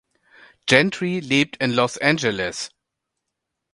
Gentry 0.65 1.19
lebt 1.19 1.57
in 1.57 1.69
Los 1.73 1.99
Angeles. 1.99 2.71